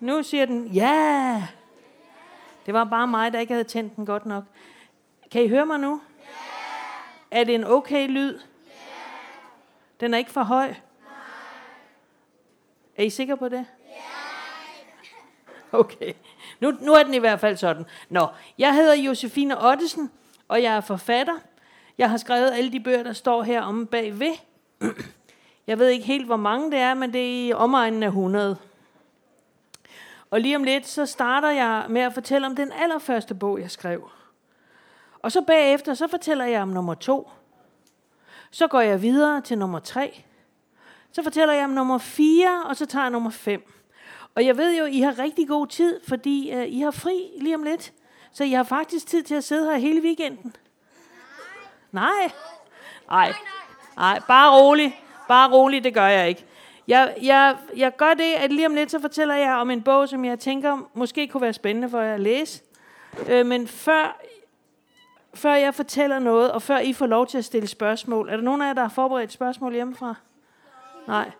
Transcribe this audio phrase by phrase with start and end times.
[0.00, 1.42] Nu siger den, ja.
[2.66, 4.44] Det var bare mig, der ikke havde tændt den godt nok.
[5.30, 6.00] Kan I høre mig nu?
[7.30, 8.38] Er det en okay lyd?
[10.00, 10.74] Den er ikke for høj?
[12.96, 13.66] Er I sikre på det?
[15.72, 16.12] Okay.
[16.60, 17.84] Nu, nu er den i hvert fald sådan.
[18.08, 18.26] Nå,
[18.58, 20.10] jeg hedder Josefine Ottesen,
[20.48, 21.34] og jeg er forfatter.
[21.98, 24.34] Jeg har skrevet alle de bøger, der står her om bagved.
[25.66, 28.56] Jeg ved ikke helt, hvor mange det er, men det er i omegnen af 100.
[30.30, 33.70] Og lige om lidt, så starter jeg med at fortælle om den allerførste bog, jeg
[33.70, 34.10] skrev.
[35.18, 37.30] Og så bagefter, så fortæller jeg om nummer to.
[38.50, 40.24] Så går jeg videre til nummer tre.
[41.12, 43.72] Så fortæller jeg om nummer fire, og så tager jeg nummer fem.
[44.34, 47.54] Og jeg ved jo, I har rigtig god tid, fordi uh, I har fri lige
[47.54, 47.92] om lidt.
[48.32, 50.56] Så I har faktisk tid til at sidde her hele weekenden.
[51.92, 52.32] Nej.
[53.10, 53.34] Nej.
[53.96, 55.04] Nej, bare rolig.
[55.28, 56.44] Bare rolig, det gør jeg ikke.
[56.88, 60.08] Jeg, jeg, jeg gør det, at lige om lidt, så fortæller jeg om en bog,
[60.08, 62.62] som jeg tænker måske kunne være spændende for jer at læse.
[63.28, 64.20] Øh, men før,
[65.34, 68.28] før jeg fortæller noget, og før I får lov til at stille spørgsmål.
[68.28, 70.14] Er der nogen af jer, der har forberedt spørgsmål hjemmefra?
[71.06, 71.30] Nej.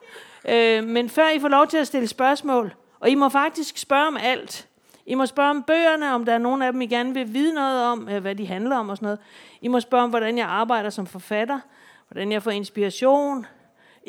[0.49, 4.07] Øh, men før I får lov til at stille spørgsmål, og I må faktisk spørge
[4.07, 4.69] om alt.
[5.07, 7.55] I må spørge om bøgerne, om der er nogen af dem, I gerne vil vide
[7.55, 9.19] noget om, øh, hvad de handler om og sådan noget.
[9.61, 11.61] I må spørge om, hvordan jeg arbejder som forfatter,
[12.09, 13.47] hvordan jeg får inspiration.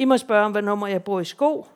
[0.02, 1.68] I må spørge om, hvad nummer jeg bruger i sko,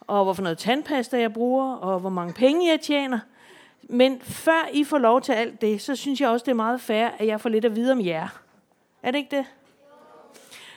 [0.00, 3.18] og hvorfor noget tandpasta jeg bruger, og hvor mange penge jeg tjener.
[3.82, 6.80] Men før I får lov til alt det, så synes jeg også, det er meget
[6.80, 8.28] fair, at jeg får lidt at vide om jer.
[9.02, 9.46] Er det ikke det?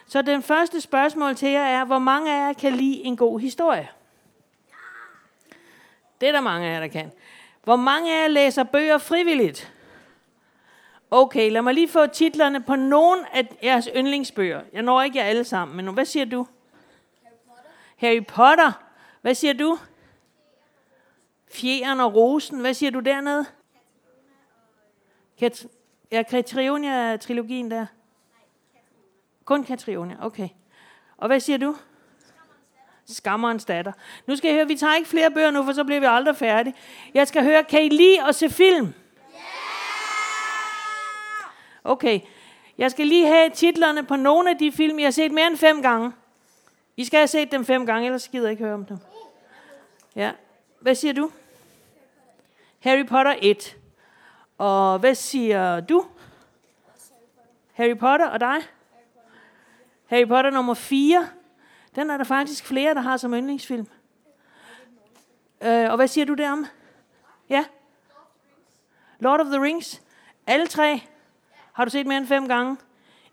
[0.08, 3.40] Så den første spørgsmål til jer er, hvor mange af jer kan lide en god
[3.40, 3.90] historie?
[6.22, 7.12] Det er der mange af jer, der kan.
[7.64, 9.74] Hvor mange af jer læser bøger frivilligt?
[11.12, 14.62] Okay, lad mig lige få titlerne på nogle af jeres yndlingsbøger.
[14.74, 16.48] Jeg når ikke jer alle sammen, men hvad siger du?
[18.00, 18.72] Harry Potter.
[19.22, 19.78] Hvad siger du?
[21.52, 22.60] Fjeren og Rosen.
[22.60, 23.46] Hvad siger du dernede?
[25.40, 25.66] Kat-
[26.12, 27.86] ja, Katrionia-trilogien der.
[29.46, 30.50] Kun Katrionia, okay.
[31.18, 31.76] Og hvad siger du?
[33.08, 33.92] Skammerens datter.
[34.28, 36.36] Nu skal jeg høre, vi tager ikke flere bøger nu, for så bliver vi aldrig
[36.36, 36.76] færdige.
[37.14, 38.94] Jeg skal høre, kan I lide at se film?
[41.84, 42.20] Okay.
[42.78, 45.58] Jeg skal lige have titlerne på nogle af de film, jeg har set mere end
[45.58, 46.12] fem gange.
[47.00, 48.98] I skal have set dem fem gange, ellers gider jeg ikke høre om dem.
[50.16, 50.32] Ja.
[50.80, 51.32] Hvad siger du?
[52.80, 53.78] Harry Potter 1.
[54.58, 56.06] Og hvad siger du?
[57.74, 58.58] Harry Potter og dig?
[60.06, 61.30] Harry Potter nummer 4.
[61.96, 63.88] Den er der faktisk flere, der har som yndlingsfilm.
[65.62, 66.66] Øh, og hvad siger du derom?
[67.50, 67.66] Ja?
[69.20, 70.02] Lord of the Rings.
[70.48, 71.02] Alle tre.
[71.74, 72.78] Har du set mere end fem gange?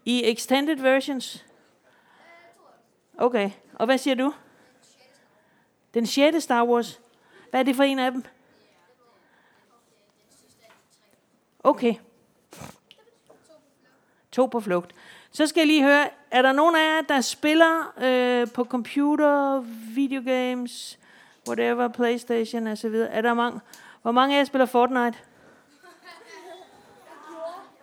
[0.04, 1.45] I extended versions?
[3.18, 3.50] Okay.
[3.74, 4.34] Og hvad siger du?
[5.94, 7.00] Den sjette Star Wars.
[7.50, 8.24] Hvad er det for en af dem?
[11.64, 11.94] Okay.
[14.32, 14.94] To på flugt.
[15.30, 19.60] Så skal jeg lige høre, er der nogen af jer, der spiller øh, på computer,
[19.94, 20.98] videogames,
[21.48, 22.94] whatever, Playstation osv.?
[22.94, 23.60] Er der mange?
[24.02, 25.18] Hvor mange af jer spiller Fortnite?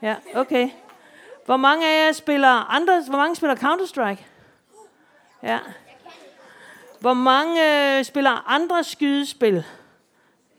[0.02, 0.70] Ja, okay.
[1.46, 4.33] Hvor mange af jer spiller andre, hvor mange spiller Counter-Strike?
[5.44, 5.60] Ja.
[7.00, 9.64] Hvor mange øh, spiller andre skydespil?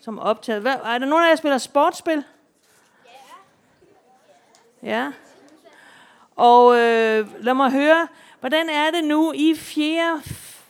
[0.00, 0.62] Som optaget.
[0.62, 2.24] Hvad, er der nogen af jer, der spiller sportsspil?
[4.82, 5.10] Ja.
[6.36, 8.08] Og øh, lad mig høre,
[8.40, 10.22] hvordan er det nu i fjerde,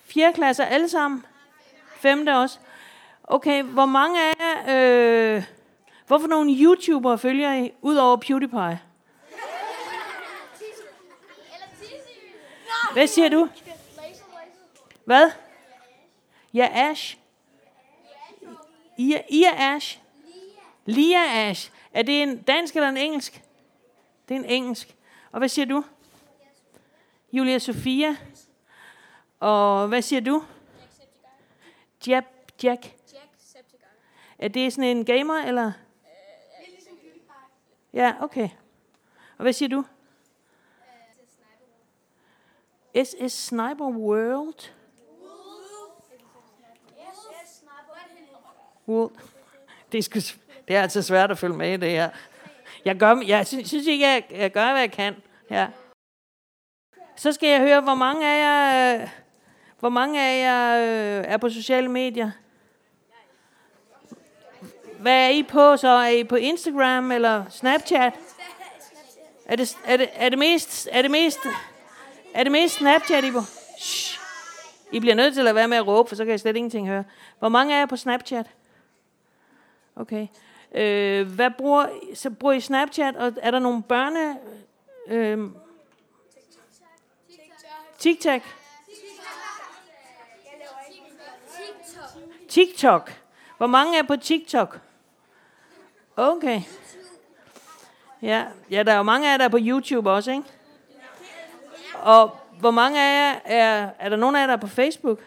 [0.05, 1.27] fjerde klasse alle sammen?
[1.97, 2.59] Femte også.
[3.25, 5.43] Okay, hvor mange af jer, øh,
[6.07, 8.81] hvorfor nogle YouTubere følger I, ud over PewDiePie?
[12.93, 13.49] Hvad siger du?
[15.05, 15.31] Hvad?
[16.55, 17.19] Ja, Ash.
[18.99, 20.01] Ia, Ia Ash.
[20.87, 21.71] Lia Ash.
[21.93, 23.43] Er det en dansk eller en engelsk?
[24.29, 24.97] Det er en engelsk.
[25.33, 25.85] Og hvad siger du?
[27.33, 28.17] Julia Sofia.
[29.41, 30.45] Og hvad siger du?
[32.07, 32.27] Jack.
[32.63, 32.95] Jack.
[34.39, 35.73] Er det sådan en gamer, eller?
[37.93, 38.49] Ja, okay.
[39.39, 39.85] Og hvad siger du?
[43.05, 44.71] SS Sniper World.
[48.89, 49.11] Wool.
[49.93, 50.35] Det er,
[50.69, 52.11] det er altså svært at følge med i det her.
[52.85, 55.17] Jeg, gør, jeg synes, synes ikke, jeg, jeg gør, hvad jeg kan.
[55.51, 55.67] Ja.
[57.17, 59.09] Så skal jeg høre, hvor mange af jer, øh,
[59.81, 60.79] hvor mange af jer
[61.19, 62.31] øh, er på sociale medier?
[64.99, 65.89] Hvad er I på så?
[65.89, 68.13] Er I på Instagram eller Snapchat?
[69.47, 71.39] Er det, er det, er det mest, er det mest,
[72.35, 73.41] er det mest Snapchat, I på?
[73.79, 74.21] Shh.
[74.93, 76.89] I bliver nødt til at være med at råbe, for så kan jeg slet ingenting
[76.89, 77.05] høre.
[77.39, 78.47] Hvor mange er på Snapchat?
[79.97, 80.27] Okay.
[80.75, 84.39] Øh, hvad bruger, så bruger I Snapchat, og er der nogle børne...
[85.07, 85.51] Øh,
[87.99, 88.41] TikTok.
[92.49, 93.13] TikTok.
[93.57, 94.81] Hvor mange er på TikTok?
[96.17, 96.61] Okay.
[98.23, 100.45] Ja, ja der er jo mange af jer, der er på YouTube også, ikke?
[101.95, 103.91] Og hvor mange af jer er...
[103.99, 105.19] Er der nogen af jer, der er på Facebook?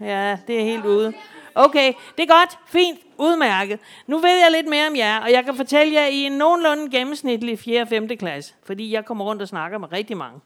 [0.00, 1.14] Ja, det er helt ude.
[1.58, 2.58] Okay, det er godt.
[2.66, 3.00] Fint.
[3.16, 3.80] Udmærket.
[4.06, 6.90] Nu ved jeg lidt mere om jer, og jeg kan fortælle jer i en nogenlunde
[6.90, 7.82] gennemsnitlig 4.
[7.82, 8.08] og 5.
[8.08, 10.40] klasse, fordi jeg kommer rundt og snakker med rigtig mange.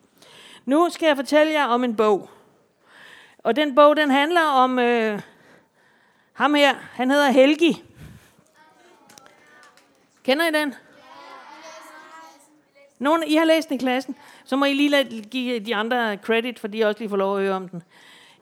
[0.64, 2.31] Nu skal jeg fortælle jer om en bog.
[3.38, 5.20] Og den bog, den handler om øh,
[6.32, 6.75] ham her.
[6.93, 7.82] Han hedder Helgi.
[10.25, 10.75] Kender I den?
[12.99, 14.17] Nogle, I har læst den i klassen.
[14.44, 17.43] Så må I lige give de andre credit, for de også lige får lov at
[17.43, 17.82] høre om den.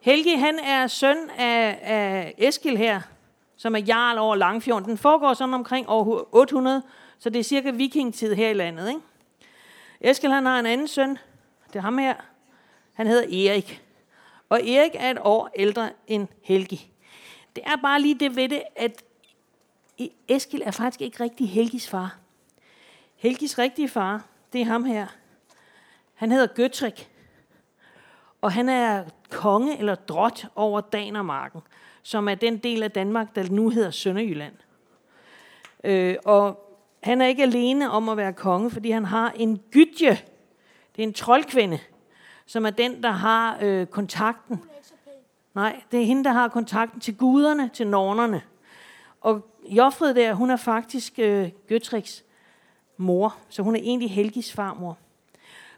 [0.01, 3.01] Helgi, han er søn af, af Eskil her,
[3.57, 4.89] som er jarl over Langfjorden.
[4.89, 6.83] Den foregår sådan omkring år 800,
[7.19, 8.87] så det er cirka vikingtid her i landet.
[8.89, 9.01] Ikke?
[10.01, 11.17] Eskil han har en anden søn,
[11.67, 12.13] det er ham her.
[12.93, 13.83] Han hedder Erik.
[14.49, 16.91] Og Erik er et år ældre end Helgi.
[17.55, 19.03] Det er bare lige det ved det, at
[20.01, 22.17] e- Eskil er faktisk ikke rigtig Helgis far.
[23.15, 25.07] Helgis rigtige far, det er ham her.
[26.13, 27.10] Han hedder Gøtrik.
[28.41, 31.61] Og han er konge eller drot over Danermarken,
[32.01, 34.53] som er den del af Danmark, der nu hedder Sønderjylland.
[35.83, 36.67] Øh, og
[37.03, 40.19] han er ikke alene om at være konge, fordi han har en gytje.
[40.95, 41.79] Det er en troldkvinde,
[42.45, 44.63] som er den, der har øh, kontakten.
[45.53, 48.41] Nej, det er hende, der har kontakten til guderne, til nornerne.
[49.21, 52.23] Og Joffred der, hun er faktisk øh, Gøtriks
[52.97, 54.97] mor, så hun er egentlig Helgis farmor.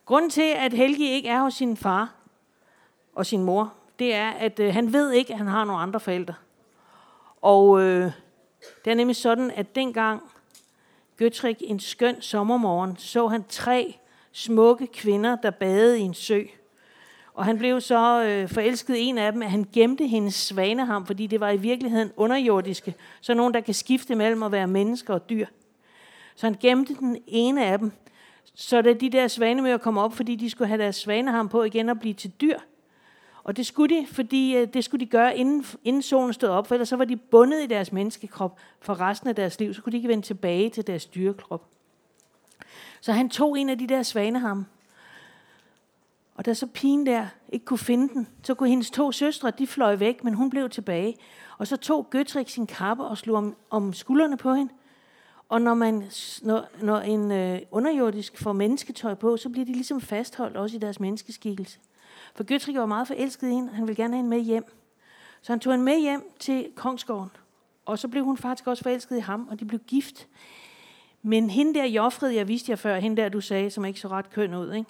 [0.05, 2.22] Grunden til, at Helgi ikke er hos sin far
[3.15, 5.99] og sin mor, det er, at øh, han ved ikke, at han har nogle andre
[5.99, 6.33] forældre.
[7.41, 8.11] Og øh,
[8.85, 10.21] det er nemlig sådan, at dengang
[11.17, 13.97] Gøtrik en skøn sommermorgen så han tre
[14.31, 16.41] smukke kvinder, der badede i en sø.
[17.33, 21.27] Og han blev så øh, forelsket en af dem, at han gemte hendes svaneham, fordi
[21.27, 22.95] det var i virkeligheden underjordiske.
[23.21, 25.45] Så nogen, der kan skifte mellem at være mennesker og dyr.
[26.35, 27.91] Så han gemte den ene af dem,
[28.55, 31.89] så da de der svanemøer kom op, fordi de skulle have deres svaneham på igen
[31.89, 32.57] og blive til dyr.
[33.43, 36.67] Og det skulle de, fordi øh, det skulle de gøre, inden, inden solen stod op,
[36.67, 39.73] for ellers så var de bundet i deres menneskekrop for resten af deres liv.
[39.73, 41.65] Så kunne de ikke vende tilbage til deres dyrekrop.
[43.01, 44.65] Så han tog en af de der svaneham,
[46.35, 49.67] og da så pigen der ikke kunne finde den, så kunne hendes to søstre, de
[49.67, 51.15] fløj væk, men hun blev tilbage.
[51.57, 54.73] Og så tog Gøtrik sin kappe og slog om, om skuldrene på hende.
[55.49, 56.03] Og når, man,
[56.41, 60.79] når, når en øh, underjordisk får mennesketøj på, så bliver de ligesom fastholdt også i
[60.79, 61.79] deres menneskeskikkelse.
[62.35, 64.65] For Gøtrik var meget forelsket i hende, han ville gerne have hende med hjem.
[65.41, 67.31] Så han tog hende med hjem til Kongsgården.
[67.85, 70.27] Og så blev hun faktisk også forelsket i ham, og de blev gift.
[71.21, 74.07] Men hende der Joffred, jeg viste jer før, hende der du sagde, som ikke så
[74.07, 74.89] ret køn ud, ikke?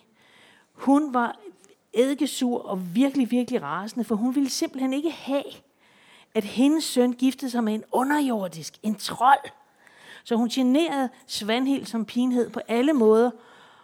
[0.74, 1.40] Hun var
[1.94, 5.44] eddikesur og virkelig, virkelig rasende, for hun ville simpelthen ikke have,
[6.36, 9.50] at hendes søn giftede sig med en underjordisk, en trold.
[10.24, 13.32] Så hun generede Svanhild som pinhed på alle måder,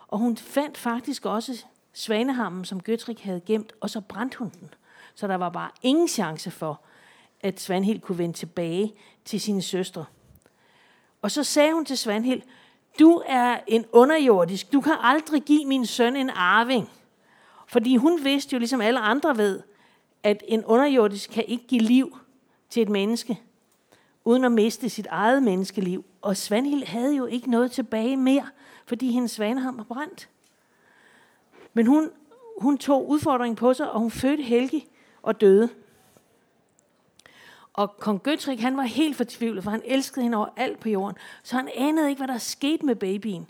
[0.07, 4.73] og hun fandt faktisk også svanehammen, som Gøtrik havde gemt, og så brændte hun den.
[5.15, 6.81] Så der var bare ingen chance for,
[7.41, 8.93] at Svanhild kunne vende tilbage
[9.25, 10.05] til sine søstre.
[11.21, 12.41] Og så sagde hun til Svanhild,
[12.99, 14.73] du er en underjordisk.
[14.73, 16.89] Du kan aldrig give min søn en arving.
[17.67, 19.61] Fordi hun vidste jo, ligesom alle andre ved,
[20.23, 22.17] at en underjordisk kan ikke give liv
[22.69, 23.39] til et menneske,
[24.25, 26.05] uden at miste sit eget menneskeliv.
[26.21, 28.47] Og Svanhild havde jo ikke noget tilbage mere,
[28.85, 30.29] fordi hendes svaneham var brændt.
[31.79, 32.11] Men hun,
[32.61, 34.87] hun tog udfordringen på sig, og hun fødte Helgi
[35.21, 35.69] og døde.
[37.73, 41.17] Og kong Gøtrik, han var helt fortvivlet, for han elskede hende over alt på jorden.
[41.43, 43.49] Så han anede ikke, hvad der skete med babyen.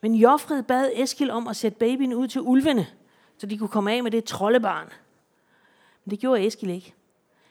[0.00, 2.86] Men Jofred bad Eskil om at sætte babyen ud til ulvene,
[3.38, 4.88] så de kunne komme af med det troldebarn.
[6.04, 6.94] Men det gjorde Eskil ikke.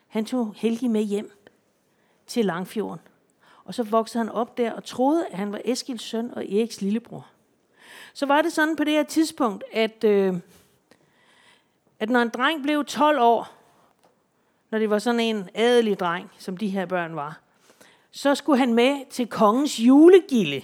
[0.08, 1.32] Han tog Helgi med hjem
[2.28, 3.02] til Langfjorden.
[3.66, 6.82] Og så voksede han op der og troede, at han var Eskils søn og Eriks
[6.82, 7.28] lillebror.
[8.14, 10.34] Så var det sådan på det her tidspunkt, at, øh,
[12.00, 13.54] at når en dreng blev 12 år,
[14.72, 17.40] når det var sådan en adelig dreng, som de her børn var,
[18.12, 20.62] så skulle han med til kongens julegilde.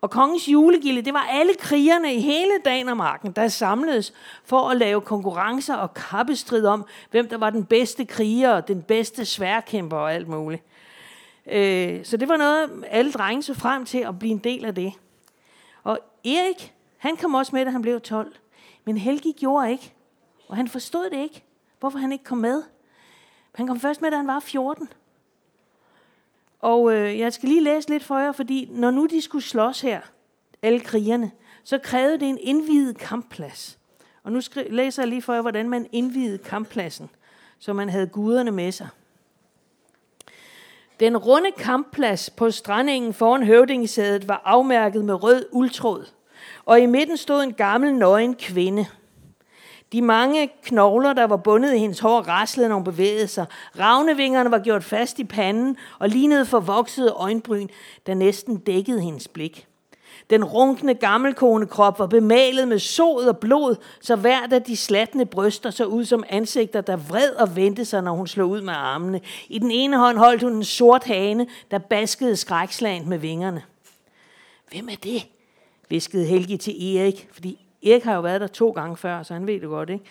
[0.00, 4.12] Og kongens julegilde, det var alle krigerne i hele Danemarken, der samledes
[4.44, 9.24] for at lave konkurrencer og kappestrid om, hvem der var den bedste kriger, den bedste
[9.24, 10.62] sværkæmper og alt muligt.
[11.46, 14.74] Øh, så det var noget, alle drenge så frem til at blive en del af
[14.74, 14.92] det.
[15.82, 18.34] Og Erik, han kom også med, da han blev 12.
[18.84, 19.94] Men Helgi gjorde ikke.
[20.48, 21.44] Og han forstod det ikke,
[21.80, 22.62] hvorfor han ikke kom med.
[23.54, 24.88] Han kom først med, da han var 14.
[26.60, 29.80] Og øh, jeg skal lige læse lidt for jer, fordi når nu de skulle slås
[29.80, 30.00] her,
[30.62, 31.30] alle krigerne,
[31.64, 33.78] så krævede det en indvidet kampplads.
[34.22, 34.40] Og nu
[34.70, 37.10] læser jeg lige for jer, hvordan man indvidede kamppladsen,
[37.58, 38.88] så man havde guderne med sig.
[41.00, 46.06] Den runde kampplads på strandingen foran høvdingesædet var afmærket med rød uldtråd,
[46.64, 48.86] og i midten stod en gammel nøgen kvinde.
[49.92, 53.46] De mange knogler, der var bundet i hendes hår, raslede, når hun bevægede sig.
[53.78, 57.68] Ravnevingerne var gjort fast i panden og lignede forvoksede øjenbryn,
[58.06, 59.66] der næsten dækkede hendes blik.
[60.30, 65.26] Den runkne gammelkone krop var bemalet med sod og blod, så hvert af de slatne
[65.26, 68.74] bryster så ud som ansigter, der vred og vendte sig, når hun slog ud med
[68.76, 69.20] armene.
[69.48, 73.62] I den ene hånd holdt hun en sort hane, der baskede skrækslagent med vingerne.
[74.70, 75.26] Hvem er det?
[75.92, 79.46] Viskede Helgi til Erik, fordi Erik har jo været der to gange før, så han
[79.46, 80.04] ved det godt, ikke?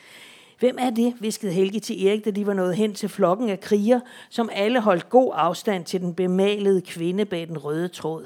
[0.59, 3.59] Hvem er det, viskede Helge til Erik, da de var nået hen til flokken af
[3.59, 8.25] kriger, som alle holdt god afstand til den bemalede kvinde bag den røde tråd.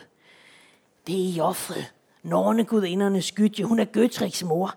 [1.08, 1.84] Det er Joffred,
[2.24, 3.66] nornegudindernes skytje.
[3.66, 4.76] Hun er Gøtriks mor.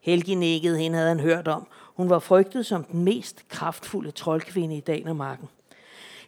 [0.00, 1.66] Helgi nikkede, hende havde han hørt om.
[1.96, 5.48] Hun var frygtet som den mest kraftfulde troldkvinde i Danemarken.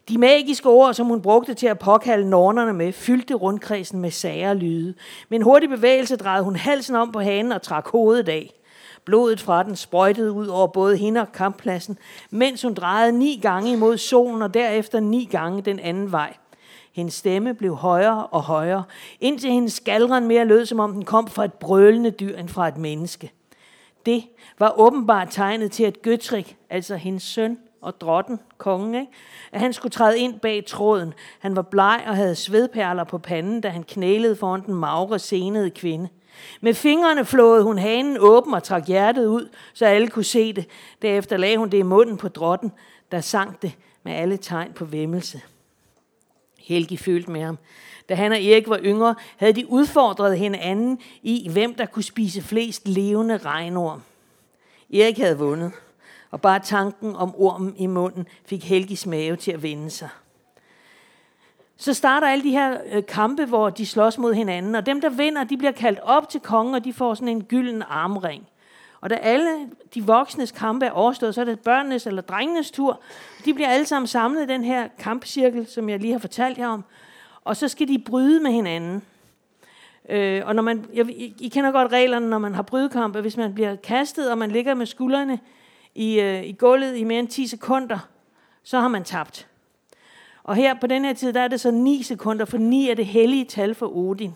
[0.09, 4.50] De magiske ord, som hun brugte til at påkalde nornerne med, fyldte rundkredsen med sager
[4.50, 4.95] og lyde.
[5.28, 8.52] Med en hurtig bevægelse drejede hun halsen om på hanen og trak hovedet af.
[9.04, 11.99] Blodet fra den sprøjtede ud over både hende og kamppladsen,
[12.30, 16.35] mens hun drejede ni gange imod solen og derefter ni gange den anden vej.
[16.92, 18.83] Hendes stemme blev højere og højere,
[19.21, 22.69] indtil hendes skaldren mere lød, som om den kom fra et brølende dyr end fra
[22.69, 23.33] et menneske.
[24.07, 24.25] Det
[24.59, 29.12] var åbenbart tegnet til, at Gøtrik, altså hendes søn og drotten, kongen, ikke?
[29.52, 31.14] at han skulle træde ind bag tråden.
[31.38, 35.70] Han var bleg og havde svedperler på panden, da han knælede foran den magre, senede
[35.70, 36.08] kvinde.
[36.60, 40.66] Med fingrene flåede hun hanen åben og trak hjertet ud, så alle kunne se det.
[41.02, 42.72] Derefter lagde hun det i munden på drotten,
[43.10, 43.72] der sang det
[44.02, 45.40] med alle tegn på vemmelse.
[46.58, 47.58] Helgi følte med ham.
[48.08, 52.42] Da han og Erik var yngre, havde de udfordret hinanden i, hvem der kunne spise
[52.42, 54.02] flest levende regnorm.
[54.94, 55.72] Erik havde vundet,
[56.30, 60.08] og bare tanken om ormen i munden fik Helgis mave til at vende sig.
[61.76, 65.08] Så starter alle de her øh, kampe, hvor de slås mod hinanden, og dem, der
[65.08, 68.46] vinder, de bliver kaldt op til kongen, og de får sådan en gylden armring.
[69.00, 73.00] Og da alle de voksnes kampe er overstået, så er det børnenes eller drengenes tur.
[73.44, 76.68] De bliver alle sammen samlet i den her kampcirkel, som jeg lige har fortalt jer
[76.68, 76.84] om.
[77.44, 79.02] Og så skal de bryde med hinanden.
[80.08, 83.20] Øh, og når man, jeg, I kender godt reglerne, når man har brydekampe.
[83.20, 85.38] Hvis man bliver kastet, og man ligger med skuldrene
[85.94, 87.99] i, øh, i gulvet i mere end 10 sekunder,
[88.62, 89.49] så har man tabt.
[90.42, 92.94] Og her på den her tid, der er det så 9 sekunder, for 9 er
[92.94, 94.35] det hellige tal for Odin.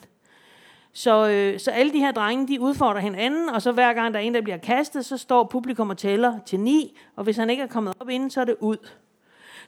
[0.92, 4.20] Så, øh, så alle de her drenge, de udfordrer hinanden, og så hver gang der
[4.20, 7.50] er en, der bliver kastet, så står publikum og tæller til 9, og hvis han
[7.50, 8.76] ikke er kommet op inden, så er det ud.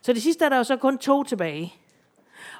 [0.01, 1.73] Så det sidste er der jo så kun to tilbage.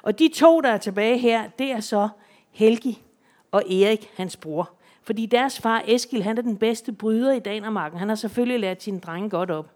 [0.02, 2.08] Og de to, der er tilbage her, det er så
[2.50, 3.02] Helgi
[3.50, 4.77] og Erik, hans bror.
[5.08, 7.98] Fordi deres far Eskil, han er den bedste bryder i Danermarken.
[7.98, 9.70] Han har selvfølgelig lært sine drenge godt op.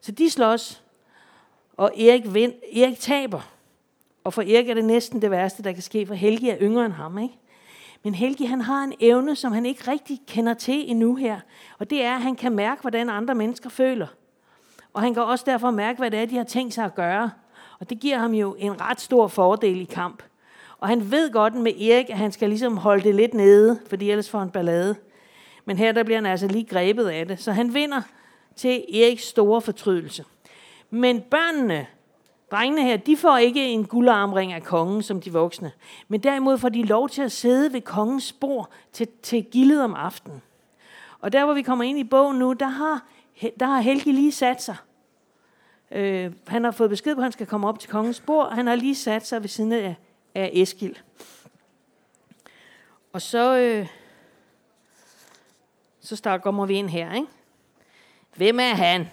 [0.00, 0.82] Så de slås,
[1.76, 3.40] og Erik, vind, Erik taber.
[4.24, 6.84] Og for Erik er det næsten det værste, der kan ske, for Helgi er yngre
[6.84, 7.18] end ham.
[7.18, 7.34] Ikke?
[8.02, 11.40] Men Helgi, han har en evne, som han ikke rigtig kender til endnu her.
[11.78, 14.06] Og det er, at han kan mærke, hvordan andre mennesker føler.
[14.92, 17.30] Og han kan også derfor mærke, hvad det er, de har tænkt sig at gøre.
[17.80, 20.22] Og det giver ham jo en ret stor fordel i kamp.
[20.78, 24.10] Og han ved godt med Erik, at han skal ligesom holde det lidt nede, fordi
[24.10, 24.96] ellers får han ballade.
[25.64, 27.40] Men her der bliver han altså lige grebet af det.
[27.40, 28.02] Så han vinder
[28.56, 30.24] til Eriks store fortrydelse.
[30.90, 31.86] Men børnene,
[32.50, 35.72] Drengene her, de får ikke en guldarmring af kongen som de voksne,
[36.08, 39.94] men derimod får de lov til at sidde ved kongens bord til, til gildet om
[39.94, 40.42] aftenen.
[41.20, 43.06] Og der, hvor vi kommer ind i bogen nu, der har,
[43.60, 44.76] der har Helge lige sat sig.
[45.90, 48.52] Øh, han har fået besked på, at han skal komme op til kongens bord.
[48.52, 49.96] Han har lige sat sig ved siden af,
[50.34, 50.98] af Eskil.
[53.12, 53.86] Og så, øh,
[56.00, 57.14] så starter, kommer vi ind her.
[57.14, 57.26] Ikke?
[58.36, 59.06] Hvem er han?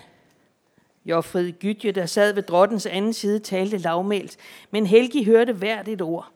[1.05, 4.37] Jofrid Gytje, der sad ved drottens anden side, talte lavmælt,
[4.71, 6.31] men Helgi hørte hvert et ord.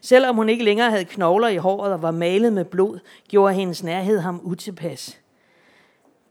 [0.00, 3.82] Selvom hun ikke længere havde knogler i håret og var malet med blod, gjorde hendes
[3.82, 5.20] nærhed ham utilpas.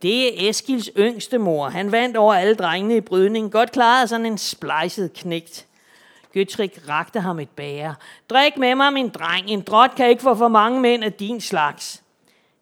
[0.02, 1.68] Det er Eskils yngste mor.
[1.68, 3.52] Han vandt over alle drengene i brydning.
[3.52, 5.65] Godt klarede sådan en splejset knægt.
[6.36, 7.94] Gøtrik rakte ham et bære.
[8.30, 9.50] Drik med mig, min dreng.
[9.50, 12.02] En drot kan ikke få for mange mænd af din slags.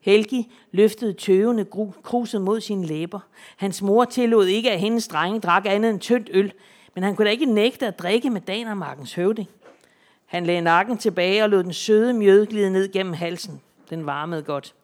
[0.01, 1.67] Helgi løftede tøvende
[2.03, 3.21] kruset mod sine læber.
[3.57, 6.53] Hans mor tillod ikke, at hendes drenge drak andet end tyndt øl,
[6.95, 9.49] men han kunne da ikke nægte at drikke med Danermarkens høvding.
[10.27, 13.61] Han lagde nakken tilbage og lod den søde mjød glide ned gennem halsen.
[13.91, 14.75] Den varmede godt.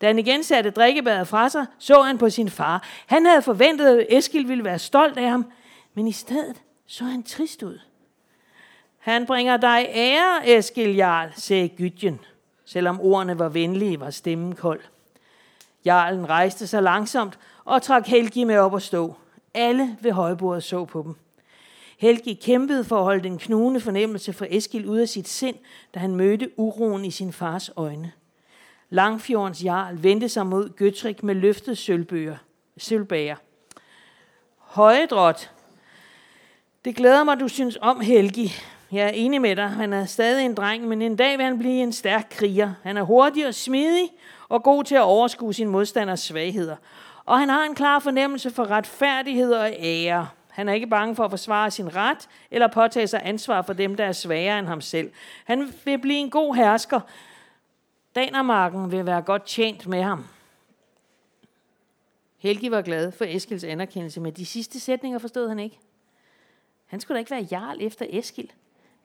[0.00, 2.82] Da han igen satte drikkebadet fra sig, så han på sin far.
[3.06, 5.52] Han havde forventet, at Eskil ville være stolt af ham,
[5.94, 7.78] men i stedet så han trist ud.
[9.00, 12.20] Han bringer dig ære, Eskil Jarl, sagde Gydjen.
[12.64, 14.80] Selvom ordene var venlige, var stemmen kold.
[15.84, 19.14] Jarlen rejste sig langsomt og trak Helgi med op og stå.
[19.54, 21.14] Alle ved højbordet så på dem.
[21.98, 25.56] Helgi kæmpede for at holde den knugende fornemmelse for Eskil ud af sit sind,
[25.94, 28.12] da han mødte uroen i sin fars øjne.
[28.90, 32.36] Langfjordens jarl vendte sig mod Gøtrik med løftet sølvbøger,
[32.78, 33.36] sølvbager.
[34.58, 35.50] Højedrot,
[36.84, 38.52] det glæder mig, du synes om Helgi.
[38.92, 39.68] Jeg er enig med dig.
[39.68, 42.74] Han er stadig en dreng, men en dag vil han blive en stærk kriger.
[42.82, 44.08] Han er hurtig og smidig
[44.48, 46.76] og god til at overskue sin modstanders svagheder.
[47.24, 50.28] Og han har en klar fornemmelse for retfærdighed og ære.
[50.50, 53.96] Han er ikke bange for at forsvare sin ret eller påtage sig ansvar for dem,
[53.96, 55.10] der er svagere end ham selv.
[55.44, 57.00] Han vil blive en god hersker.
[58.14, 60.24] Danermarken vil være godt tjent med ham.
[62.38, 65.78] Helgi var glad for Eskils anerkendelse, men de sidste sætninger forstod han ikke.
[66.86, 68.52] Han skulle da ikke være jarl efter Eskil.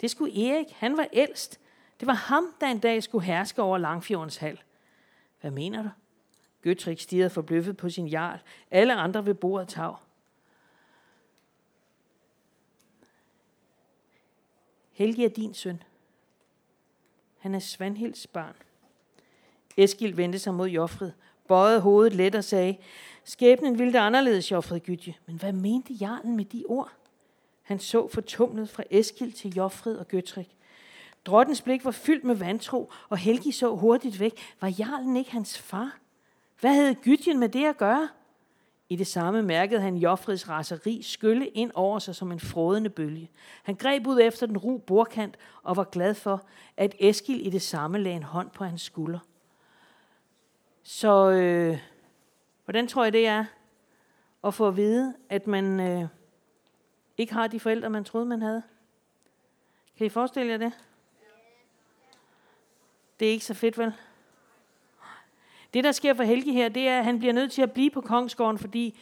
[0.02, 0.72] Det skulle Erik.
[0.72, 1.60] Han var ældst.
[2.00, 4.62] Det var ham, der en dag skulle herske over Langfjordens hal.
[5.42, 5.90] Hvad mener du?
[6.62, 8.40] Gøtrik stirrede forbløffet på sin jarl.
[8.72, 9.96] Alle andre ved bordet tag.
[14.92, 15.84] Helgi er din søn.
[17.38, 18.56] Han er Svanhilds barn.
[19.78, 21.12] Eskil vendte sig mod Joffred,
[21.48, 22.78] bøjede hovedet let og sagde,
[23.24, 25.16] skæbnen ville det anderledes, Joffred Gytje.
[25.26, 26.92] Men hvad mente jarlen med de ord?
[27.66, 30.56] Han så fortumlet fra Eskil til Joffrid og Gøtrik.
[31.26, 34.40] Drottens blik var fyldt med vantro, og Helgi så hurtigt væk.
[34.62, 35.98] Var jarlen ikke hans far?
[36.60, 38.10] Hvad havde Gytjen med det at gøre?
[38.90, 43.30] I det samme mærkede han Joffrids raseri skylle ind over sig som en frådende bølge.
[43.64, 46.46] Han greb ud efter den ru bordkant og var glad for,
[46.78, 49.20] at Eskil i det samme lagde en hånd på hans skulder.
[50.84, 51.78] Så øh,
[52.66, 53.46] hvordan tror jeg det er
[54.44, 56.08] at få at vide, at man øh,
[57.18, 58.64] ikke har de forældre, man troede, man havde?
[59.98, 60.74] Kan I forestille jer det?
[63.20, 63.94] Det er ikke så fedt, vel?
[65.74, 67.90] Det, der sker for Helge her, det er, at han bliver nødt til at blive
[67.92, 69.00] på Kongsgården, fordi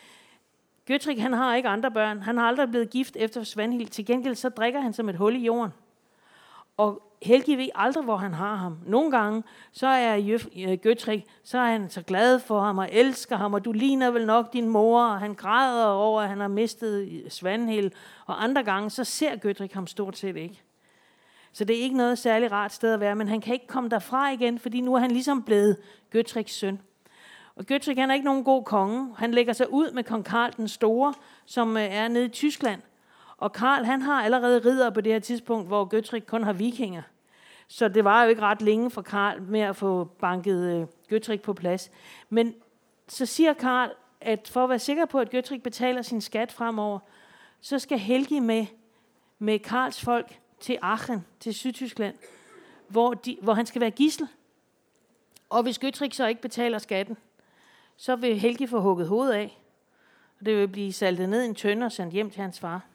[0.86, 2.22] Gøtrik, han har ikke andre børn.
[2.22, 3.88] Han har aldrig blevet gift efter Svanhild.
[3.88, 5.72] Til gengæld så drikker han som et hul i jorden.
[6.78, 8.78] Og Helgi ved aldrig, hvor han har ham.
[8.86, 13.38] Nogle gange, så er øh, Gøtrik, så er han så glad for ham og elsker
[13.38, 16.48] ham, og du ligner vel nok din mor, og han græder over, at han har
[16.48, 17.92] mistet øh, Svanhild.
[18.26, 20.62] Og andre gange, så ser Gøtrik ham stort set ikke.
[21.54, 23.90] Så det er ikke noget særligt rart sted at være, men han kan ikke komme
[23.90, 25.78] derfra igen, fordi nu er han ligesom blevet
[26.10, 26.80] Gøtriks søn.
[27.56, 29.16] Og Gøtrik han er ikke nogen god konge.
[29.18, 31.14] Han lægger sig ud med kong Karl den Store,
[31.46, 32.82] som øh, er nede i Tyskland.
[33.44, 37.02] Og Karl han har allerede ridder på det her tidspunkt, hvor Gøtrik kun har vikinger.
[37.68, 41.42] Så det var jo ikke ret længe for Karl med at få banket øh, Gøtrik
[41.42, 41.92] på plads.
[42.30, 42.56] Men
[43.08, 47.00] så siger Karl, at for at være sikker på, at Gøtrik betaler sin skat fremover,
[47.62, 48.66] så skal Helgi med,
[49.40, 52.16] med Karls folk til Aachen, til Sydtyskland,
[52.88, 54.28] hvor, de, hvor han skal være gissel.
[55.50, 57.18] Og hvis Gøtrik så ikke betaler skatten,
[57.98, 59.62] så vil Helgi få hugget hovedet af.
[60.40, 62.93] Og det vil blive saltet ned i en tønde og sendt hjem til hans far.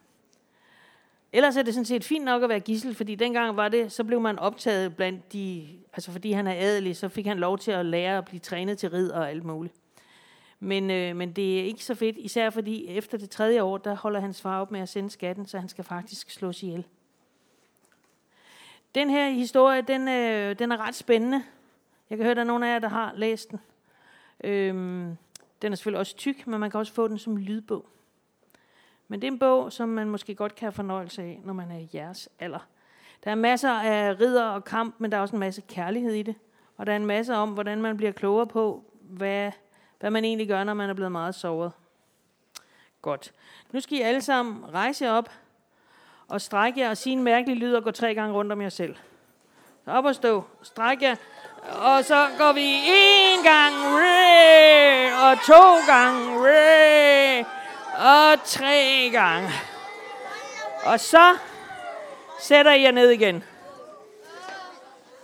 [1.33, 4.05] Ellers er det sådan set fint nok at være gissel, fordi dengang var det, så
[4.05, 7.71] blev man optaget blandt de, altså fordi han er adelig, så fik han lov til
[7.71, 9.75] at lære at blive trænet til rid og alt muligt.
[10.61, 13.97] Men, øh, men det er ikke så fedt, især fordi efter det tredje år, der
[13.97, 16.85] holder hans far op med at sende skatten, så han skal faktisk slås ihjel.
[18.95, 21.43] Den her historie, den, øh, den er ret spændende.
[22.11, 23.61] Jeg kan høre, at der er nogen af jer, der har læst den.
[24.45, 25.17] Øhm,
[25.63, 27.87] den er selvfølgelig også tyk, men man kan også få den som lydbog.
[29.09, 31.71] Men det er en bog, som man måske godt kan have fornøjelse af, når man
[31.71, 32.67] er i jeres alder.
[33.25, 36.23] Der er masser af ridder og kamp, men der er også en masse kærlighed i
[36.23, 36.35] det.
[36.77, 39.53] Og der er en masse om, hvordan man bliver klogere på, hvad,
[40.01, 41.73] hvad man egentlig gør, når man er blevet meget såret.
[43.03, 43.33] Godt.
[43.73, 45.31] Nu skal I alle sammen rejse op
[46.29, 48.69] og strække jer og sige en mærkelig lyd og gå tre gange rundt om jer
[48.69, 48.97] selv.
[49.85, 50.45] Så op og stå.
[50.63, 51.17] Stræk jer.
[51.63, 53.75] Og så går vi en gang,
[55.25, 56.43] og to gange,
[57.99, 59.49] og tre gange.
[60.85, 61.37] Og så
[62.41, 63.45] sætter jeg ned igen.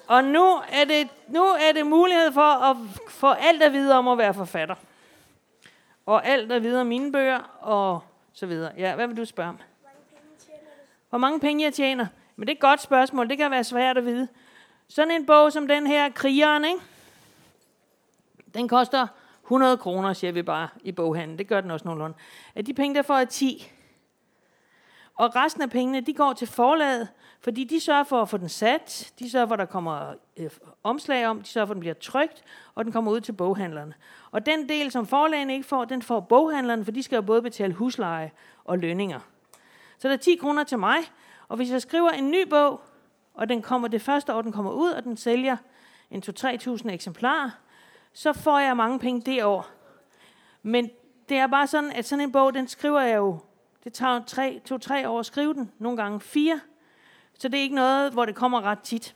[0.06, 2.76] Og nu er det, nu er det mulighed for at
[3.08, 4.74] få alt at vide om at være forfatter.
[6.06, 8.72] Og alt at vide om mine bøger, og så videre.
[8.76, 9.58] Ja, hvad vil du spørge om?
[11.08, 12.06] Hvor mange penge jeg tjener?
[12.37, 13.28] Men det er et godt spørgsmål.
[13.28, 14.28] Det kan være svært at vide.
[14.88, 16.80] Sådan en bog som den her, Krigeren, ikke?
[18.54, 19.06] Den koster
[19.44, 21.38] 100 kroner, siger vi bare i boghandlen.
[21.38, 22.16] Det gør den også nogenlunde.
[22.54, 23.72] At de penge, der får er 10.
[25.14, 27.09] Og resten af pengene, de går til forlaget,
[27.40, 30.50] fordi de sørger for at få den sat, de sørger for, at der kommer øh,
[30.83, 32.42] omslag om, de sørger for, at den bliver trygt,
[32.74, 33.94] og den kommer ud til boghandlerne.
[34.30, 37.42] Og den del, som forlagene ikke får, den får boghandlerne, for de skal jo både
[37.42, 38.33] betale husleje
[38.64, 39.20] og lønninger.
[39.98, 40.98] Så der er 10 kroner til mig,
[41.48, 42.80] Og hvis jeg skriver en ny bog,
[43.35, 45.57] og den kommer det første år, den kommer ud, og den sælger
[46.11, 47.50] en 2-3.000 eksemplarer,
[48.14, 49.66] så får jeg mange penge det år.
[50.62, 50.90] Men
[51.29, 53.38] det er bare sådan, at sådan en bog, den skriver jeg jo,
[53.85, 56.61] det tager to-tre år at skrive den, nogle gange fire.
[57.38, 59.14] Så det er ikke noget, hvor det kommer ret tit.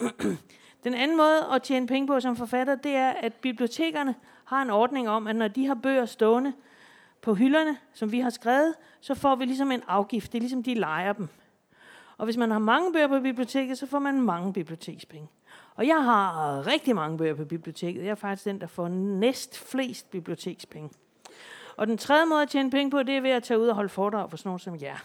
[0.84, 4.14] Den anden måde at tjene penge på som forfatter, det er, at bibliotekerne
[4.44, 6.52] har en ordning om, at når de har bøger stående
[7.20, 10.32] på hylderne, som vi har skrevet, så får vi ligesom en afgift.
[10.32, 11.28] Det er ligesom, de leger dem.
[12.16, 15.28] Og hvis man har mange bøger på biblioteket, så får man mange bibliotekspenge.
[15.74, 18.04] Og jeg har øh, rigtig mange bøger på biblioteket.
[18.04, 20.90] Jeg er faktisk den, der får næst flest bibliotekspenge.
[21.76, 23.74] Og den tredje måde at tjene penge på, det er ved at tage ud og
[23.74, 24.96] holde foredrag for sådan nogen som jer.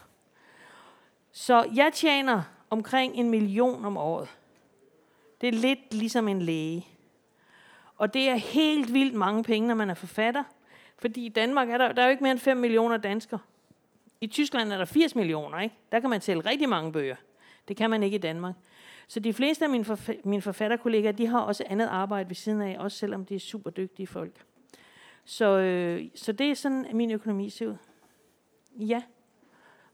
[1.31, 4.27] Så jeg tjener omkring en million om året.
[5.41, 6.87] Det er lidt ligesom en læge.
[7.97, 10.43] Og det er helt vildt mange penge, når man er forfatter.
[10.97, 13.39] Fordi i Danmark er der, der er jo ikke mere end 5 millioner danskere.
[14.21, 15.75] I Tyskland er der 80 millioner, ikke?
[15.91, 17.15] Der kan man sælge rigtig mange bøger.
[17.67, 18.55] Det kan man ikke i Danmark.
[19.07, 22.61] Så de fleste af mine, forf- mine forfatterkollegaer, de har også andet arbejde ved siden
[22.61, 24.45] af, også selvom de er super dygtige folk.
[25.25, 27.75] Så, øh, så det er sådan, at min økonomi ser ud.
[28.79, 29.01] Ja.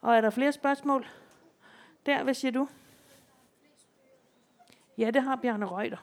[0.02, 1.08] Og er der flere spørgsmål?
[2.06, 2.68] Der, hvad siger du?
[4.98, 5.98] Ja, det har Bjarne Reuter.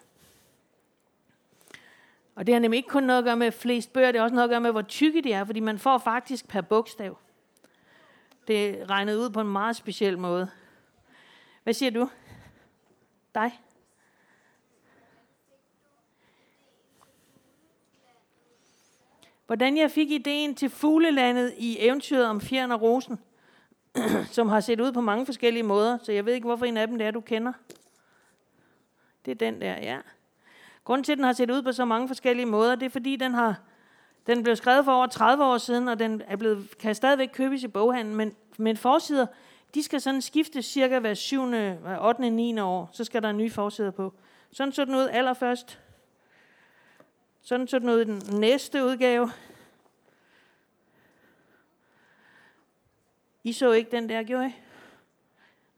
[2.34, 4.34] Og det har nemlig ikke kun noget at gøre med flest bøger, det har også
[4.34, 7.18] noget at gøre med, hvor tykke de er, fordi man får faktisk per bogstav.
[8.48, 10.50] Det er regnet ud på en meget speciel måde.
[11.62, 12.08] Hvad siger du?
[13.34, 13.60] Dig?
[19.46, 23.18] Hvordan jeg fik ideen til Fuglelandet i eventyret om Fjern og Rosen,
[24.36, 26.86] som har set ud på mange forskellige måder, så jeg ved ikke, hvorfor en af
[26.86, 27.52] dem det er, du kender.
[29.24, 29.98] Det er den der, ja.
[30.84, 33.16] Grunden til, at den har set ud på så mange forskellige måder, det er, fordi
[33.16, 33.60] den har
[34.26, 37.62] den blev skrevet for over 30 år siden, og den er blevet, kan stadigvæk købes
[37.62, 39.26] i boghandlen, men, men forsider,
[39.74, 41.42] de skal sådan skifte cirka hver 7.,
[42.00, 42.58] 8., 9.
[42.58, 44.14] år, så skal der en ny forsider på.
[44.52, 45.80] Sådan så den ud allerførst.
[47.40, 49.30] Sådan så den ud i den næste udgave.
[53.44, 54.52] I så ikke den der, gjorde I?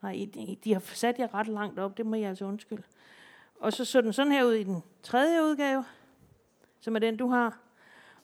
[0.02, 0.26] Nej,
[0.64, 2.82] de har sat jer ret langt op, det må jeg altså undskylde.
[3.60, 5.84] Og så så den sådan her ud i den tredje udgave,
[6.80, 7.58] som er den, du har.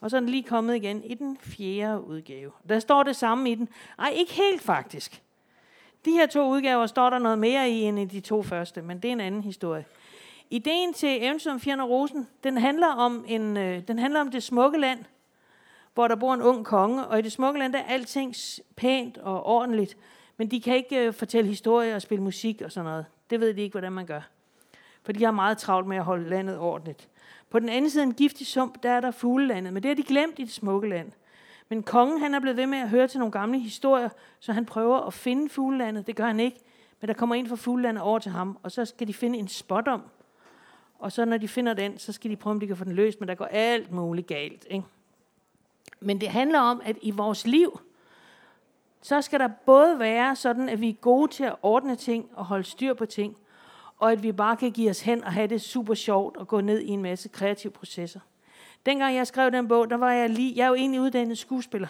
[0.00, 2.52] Og så er den lige kommet igen i den fjerde udgave.
[2.68, 3.68] Der står det samme i den.
[3.98, 5.22] Ej, ikke helt faktisk.
[6.04, 8.98] De her to udgaver står der noget mere i end i de to første, men
[8.98, 9.84] det er en anden historie.
[10.50, 14.30] Ideen til Eventyr om Fjern og Rosen, den handler, om en, øh, den handler om
[14.30, 15.04] det smukke land,
[15.94, 18.34] hvor der bor en ung konge, og i det smukke land der er alting
[18.76, 19.96] pænt og ordentligt,
[20.36, 23.06] men de kan ikke øh, fortælle historier og spille musik og sådan noget.
[23.30, 24.20] Det ved de ikke, hvordan man gør.
[25.02, 27.08] For de har meget travlt med at holde landet ordentligt.
[27.50, 30.02] På den anden side en giftig sump, der er der fuglelandet, men det har de
[30.02, 31.12] glemt i det smukke land.
[31.68, 34.08] Men kongen han er blevet ved med at høre til nogle gamle historier,
[34.40, 36.06] så han prøver at finde fuglelandet.
[36.06, 36.60] Det gør han ikke,
[37.00, 39.48] men der kommer en fra fuglelandet over til ham, og så skal de finde en
[39.48, 40.02] spot om.
[40.98, 42.92] Og så når de finder den, så skal de prøve, om de kan få den
[42.92, 44.66] løst, men der går alt muligt galt.
[44.70, 44.86] Ikke?
[46.00, 47.80] Men det handler om, at i vores liv,
[49.02, 52.44] så skal der både være sådan, at vi er gode til at ordne ting og
[52.44, 53.36] holde styr på ting,
[53.98, 56.60] og at vi bare kan give os hen og have det super sjovt og gå
[56.60, 58.20] ned i en masse kreative processer.
[58.86, 61.88] Dengang jeg skrev den bog, der var jeg lige, jeg er jo egentlig uddannet skuespiller.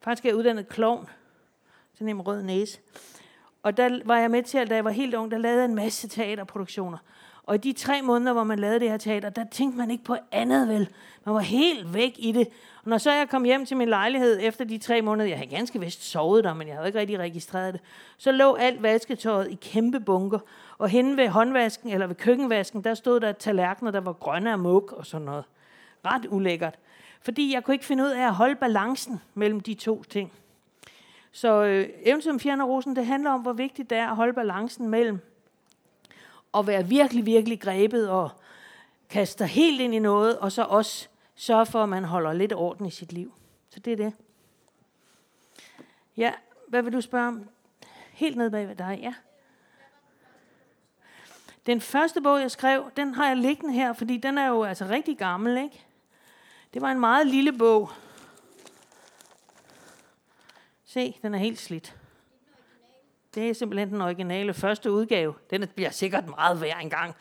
[0.00, 1.08] Faktisk er jeg uddannet klovn.
[1.94, 2.80] Sådan en rød næse.
[3.62, 5.68] Og der var jeg med til, at da jeg var helt ung, der lavede jeg
[5.68, 6.98] en masse teaterproduktioner.
[7.46, 10.04] Og i de tre måneder, hvor man lavede det her teater, der tænkte man ikke
[10.04, 10.88] på andet vel.
[11.24, 12.48] Man var helt væk i det.
[12.84, 15.50] Og når så jeg kom hjem til min lejlighed efter de tre måneder, jeg havde
[15.50, 17.80] ganske vist sovet der, men jeg havde ikke rigtig registreret det,
[18.18, 20.38] så lå alt vasketøjet i kæmpe bunker.
[20.78, 24.58] Og henne ved håndvasken, eller ved køkkenvasken, der stod der tallerkener, der var grønne af
[24.58, 25.44] mug og sådan noget.
[26.04, 26.78] Ret ulækkert.
[27.20, 30.32] Fordi jeg kunne ikke finde ud af at holde balancen mellem de to ting.
[31.32, 34.32] Så øh, eventyr om Fjern Rosen, det handler om, hvor vigtigt det er at holde
[34.32, 35.20] balancen mellem
[36.54, 38.30] at være virkelig, virkelig grebet og
[39.08, 42.86] kaste helt ind i noget, og så også sørge for, at man holder lidt orden
[42.86, 43.34] i sit liv.
[43.70, 44.12] Så det er det.
[46.16, 46.32] Ja,
[46.68, 47.48] hvad vil du spørge om?
[48.12, 49.14] Helt ned bag ved dig, ja.
[51.66, 54.86] Den første bog, jeg skrev, den har jeg liggende her, fordi den er jo altså
[54.86, 55.84] rigtig gammel, ikke?
[56.74, 57.90] Det var en meget lille bog.
[60.84, 61.96] Se, den er helt slidt.
[63.34, 65.34] Det er simpelthen den originale første udgave.
[65.50, 67.14] Den bliver sikkert meget værd engang.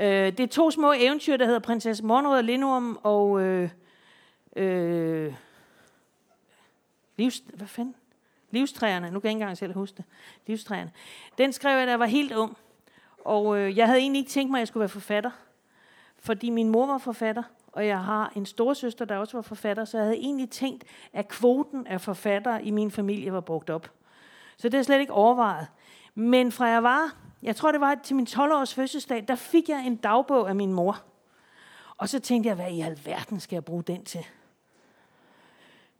[0.00, 3.70] Øh, det er to små eventyr, der hedder Prinsesse Monrød og Lindorm og øh,
[4.56, 5.34] øh,
[7.16, 7.94] livs, hvad fanden?
[8.50, 9.10] Livstræerne.
[9.10, 10.04] Nu kan jeg ikke engang selv huske det.
[10.46, 10.92] Livstræerne.
[11.38, 12.56] Den skrev jeg, da jeg var helt ung.
[13.24, 15.30] Og øh, jeg havde egentlig ikke tænkt mig, at jeg skulle være forfatter.
[16.18, 17.42] Fordi min mor var forfatter,
[17.72, 21.28] og jeg har en storsøster, der også var forfatter, så jeg havde egentlig tænkt, at
[21.28, 23.90] kvoten af forfattere i min familie var brugt op.
[24.56, 25.66] Så det er slet ikke overvejet.
[26.14, 29.86] Men fra jeg var, jeg tror det var til min 12-års fødselsdag, der fik jeg
[29.86, 31.02] en dagbog af min mor.
[31.96, 34.26] Og så tænkte jeg, hvad i alverden skal jeg bruge den til?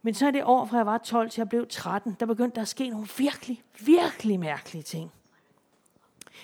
[0.01, 2.55] Men så er det år, fra jeg var 12 til jeg blev 13, der begyndte
[2.55, 5.11] der at ske nogle virkelig, virkelig mærkelige ting.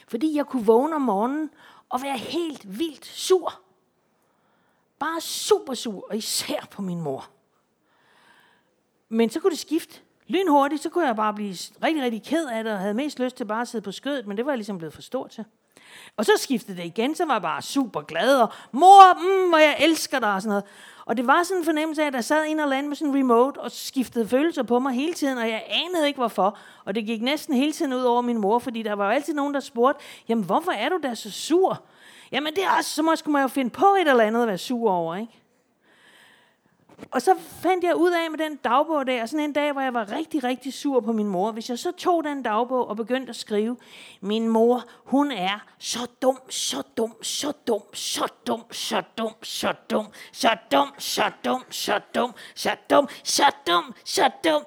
[0.08, 1.50] Fordi jeg kunne vågne om morgenen
[1.89, 3.68] og være helt vildt sur.
[5.00, 7.30] Bare super sur, og især på min mor.
[9.10, 12.64] Men så kunne det skifte lynhurtigt, så kunne jeg bare blive rigtig, rigtig ked af
[12.64, 14.58] det, og havde mest lyst til bare at sidde på skødet, men det var jeg
[14.58, 15.46] ligesom blevet for stor til.
[16.18, 19.58] Og så skiftede det igen, så var jeg bare super glad, og mor, mm, hvor
[19.58, 20.64] jeg elsker dig, og sådan noget.
[21.06, 23.14] Og det var sådan en fornemmelse af, at der sad en eller anden med sådan
[23.14, 26.58] en remote, og skiftede følelser på mig hele tiden, og jeg anede ikke hvorfor.
[26.86, 29.34] Og det gik næsten hele tiden ud over min mor, fordi der var jo altid
[29.34, 31.84] nogen, der spurgte, jamen hvorfor er du da så sur?
[32.32, 34.58] Jamen det er også, så måske man jo finde på et eller andet at være
[34.58, 35.39] sur over, ikke?
[37.12, 39.94] Og så fandt jeg ud af med den dagbog der, sådan en dag, hvor jeg
[39.94, 41.52] var rigtig, rigtig sur på min mor.
[41.52, 43.78] Hvis jeg så tog den dagbog og begyndte at skrive,
[44.22, 49.74] min mor, hun er så dum, så dum, så dum, så dum, så dum, så
[49.89, 54.63] dum, så dum, så dum, så dum, så dum, så dum, så dum,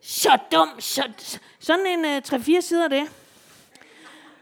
[0.00, 1.02] så dum, så
[1.58, 3.10] sådan en 3-4 sider det.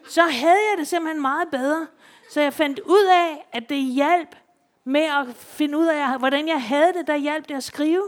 [0.08, 1.86] Så havde jeg det simpelthen meget bedre.
[2.32, 4.36] Så jeg fandt ud af, at det hjalp
[4.84, 8.02] med at finde ud af, hvordan jeg havde det, der hjalp det at skrive.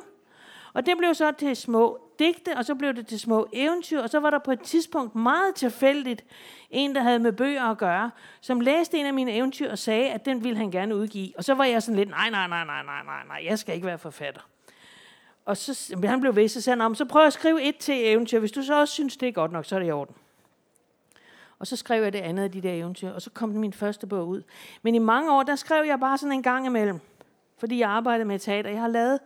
[0.73, 4.11] Og det blev så til små digte, og så blev det til små eventyr, og
[4.11, 6.25] så var der på et tidspunkt meget tilfældigt
[6.71, 8.11] en, der havde med bøger at gøre,
[8.41, 11.33] som læste en af mine eventyr og sagde, at den ville han gerne udgive.
[11.37, 13.75] Og så var jeg sådan lidt, nej, nej, nej, nej, nej, nej, nej, jeg skal
[13.75, 14.41] ikke være forfatter.
[15.45, 18.39] Og så, han blev ved, så sagde han, så prøv at skrive et til eventyr.
[18.39, 20.15] Hvis du så også synes, det er godt nok, så er det i orden.
[21.65, 24.07] Og så skrev jeg det andet af de der eventyr, og så kom min første
[24.07, 24.43] bog ud.
[24.83, 27.01] Men i mange år, der skrev jeg bare sådan en gang imellem,
[27.59, 28.71] fordi jeg arbejdede med teater.
[28.71, 29.21] Jeg har lavet,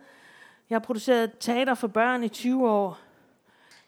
[0.69, 2.99] jeg har produceret teater for børn i 20 år,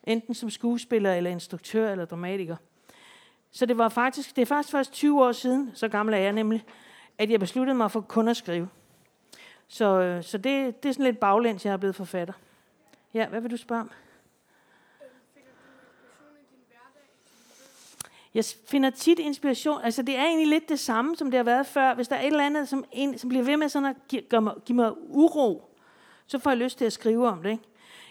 [0.03, 2.55] enten som skuespiller, eller instruktør, eller dramatiker.
[3.51, 6.33] Så det var faktisk, det er faktisk først 20 år siden, så gammel er jeg
[6.33, 6.65] nemlig,
[7.17, 8.69] at jeg besluttede mig for kun at skrive.
[9.67, 12.33] Så, øh, så det, det er sådan lidt baglæns, jeg er blevet forfatter.
[13.13, 13.91] Ja, hvad vil du spørge om?
[18.33, 21.65] Jeg finder tit inspiration, altså det er egentlig lidt det samme, som det har været
[21.65, 21.93] før.
[21.93, 24.21] Hvis der er et eller andet, som, en, som bliver ved med sådan at give,
[24.21, 25.75] give, mig, give mig uro,
[26.27, 27.49] så får jeg lyst til at skrive om det.
[27.49, 27.63] Ikke?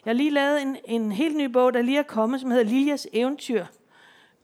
[0.04, 2.64] Jeg har lige lavet en, en helt ny bog, der lige er kommet, som hedder
[2.64, 3.66] Liljas Eventyr.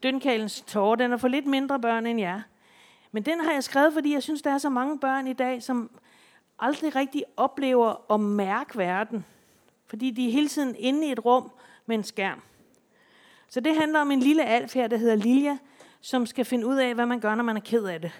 [0.03, 0.95] Dønkalens tårer.
[0.95, 2.41] Den er for lidt mindre børn end jer.
[3.11, 5.63] Men den har jeg skrevet, fordi jeg synes, der er så mange børn i dag,
[5.63, 5.91] som
[6.59, 9.25] aldrig rigtig oplever at mærke verden.
[9.87, 11.51] Fordi de er hele tiden inde i et rum
[11.85, 12.41] med en skærm.
[13.49, 15.57] Så det handler om en lille alf her, der hedder Lilja,
[16.01, 18.11] som skal finde ud af, hvad man gør, når man er ked af det.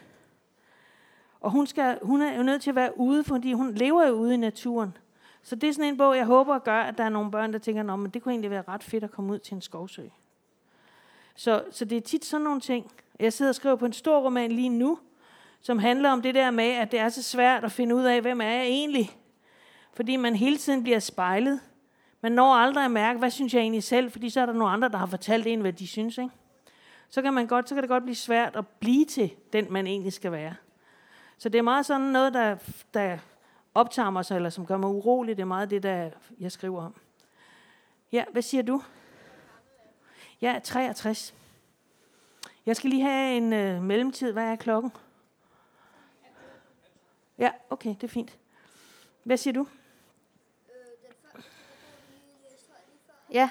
[1.39, 4.13] Og hun, skal, hun er jo nødt til at være ude, fordi hun lever jo
[4.13, 4.97] ude i naturen.
[5.43, 7.59] Så det er sådan en bog, jeg håber gør, at der er nogle børn, der
[7.59, 10.03] tænker, at det kunne egentlig være ret fedt at komme ud til en skovsø.
[11.35, 12.91] Så, så det er tit sådan nogle ting.
[13.19, 14.99] Jeg sidder og skriver på en stor roman lige nu,
[15.61, 18.21] som handler om det der med, at det er så svært at finde ud af,
[18.21, 19.17] hvem er jeg egentlig?
[19.93, 21.59] Fordi man hele tiden bliver spejlet.
[22.21, 24.73] Man når aldrig at mærke, hvad synes jeg egentlig selv, fordi så er der nogle
[24.73, 26.17] andre, der har fortalt en, hvad de synes.
[26.17, 26.29] Ikke?
[27.09, 29.87] Så, kan man godt, så kan det godt blive svært at blive til den, man
[29.87, 30.55] egentlig skal være.
[31.37, 32.57] Så det er meget sådan noget, der,
[32.93, 33.17] der
[33.75, 35.37] optager mig, eller som gør mig urolig.
[35.37, 36.95] Det er meget det, der jeg skriver om.
[38.11, 38.81] Ja, hvad siger du?
[40.41, 41.33] Jeg er 63.
[42.65, 44.31] Jeg skal lige have en øh, mellemtid.
[44.31, 44.91] Hvad er klokken?
[47.37, 48.37] Ja, okay, det er fint.
[49.23, 49.67] Hvad siger du?
[53.33, 53.49] Ja.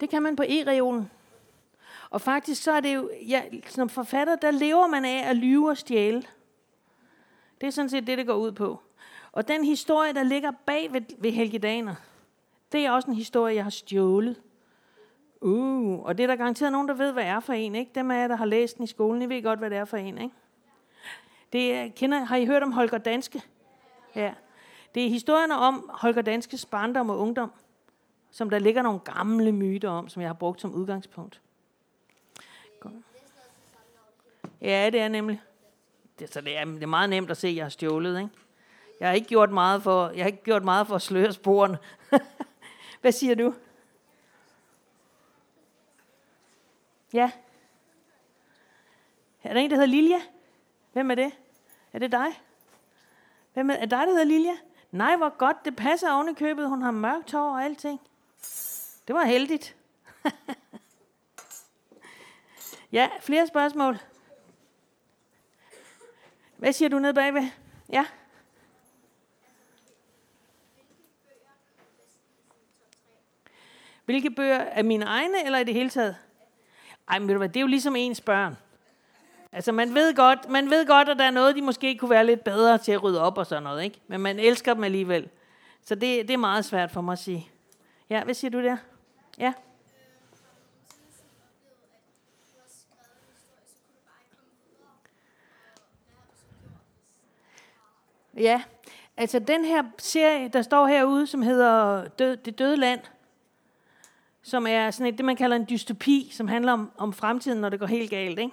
[0.00, 1.10] Det kan man på e-reolen.
[2.10, 5.70] Og faktisk så er det jo, ja, som forfatter, der lever man af at lyve
[5.70, 6.22] og stjæle.
[7.60, 8.80] Det er sådan set det, det går ud på.
[9.32, 11.94] Og den historie, der ligger bag ved, ved Helge Daner,
[12.72, 14.42] det er også en historie, jeg har stjålet.
[15.40, 17.74] Uh, og det er der garanteret nogen, der ved, hvad det er for en.
[17.74, 17.90] Ikke?
[17.94, 19.84] Dem af jer, der har læst den i skolen, I ved godt, hvad det er
[19.84, 20.18] for en.
[20.18, 20.34] Ikke?
[21.52, 23.42] Det er, kender, har I hørt om Holger Danske?
[24.14, 24.32] Ja.
[24.94, 27.52] Det er historierne om Holger Danskes barndom og ungdom,
[28.30, 31.40] som der ligger nogle gamle myter om, som jeg har brugt som udgangspunkt.
[34.60, 35.42] Ja, det er nemlig.
[36.18, 38.18] Det, så det er, det er meget nemt at se, at jeg har stjålet.
[38.18, 38.30] Ikke?
[39.00, 41.78] Jeg har ikke gjort meget for, jeg har ikke gjort meget for at sløre sporene.
[43.00, 43.54] Hvad siger du?
[47.12, 47.30] Ja.
[49.42, 50.20] Er der en, der hedder Lilja?
[50.92, 51.32] Hvem er det?
[51.92, 52.28] Er det dig?
[53.52, 54.56] Hvem er, er dig, der hedder Lilja?
[54.92, 56.68] Nej, hvor godt, det passer oven i købet.
[56.68, 58.00] Hun har mørkt hår og alting.
[59.08, 59.76] Det var heldigt.
[62.92, 63.98] ja, flere spørgsmål.
[66.56, 67.42] Hvad siger du nede bagved?
[67.88, 68.06] Ja?
[74.04, 74.56] Hvilke bøger?
[74.58, 76.16] Er mine egne, eller i det hele taget?
[77.08, 78.56] Ej, men ved du hvad, det er jo ligesom ens børn.
[79.52, 82.26] Altså, man ved, godt, man ved godt, at der er noget, de måske kunne være
[82.26, 84.00] lidt bedre til at rydde op og sådan noget, ikke?
[84.06, 85.28] Men man elsker dem alligevel.
[85.82, 87.48] Så det, det er meget svært for mig at sige.
[88.10, 88.76] Ja, hvad siger du der?
[89.38, 89.52] Ja.
[98.36, 98.62] Ja,
[99.16, 103.00] altså den her serie, der står herude, som hedder Død, Det Døde Land,
[104.42, 107.68] som er sådan et, det, man kalder en dystopi, som handler om, om fremtiden, når
[107.68, 108.38] det går helt galt.
[108.38, 108.52] Ikke?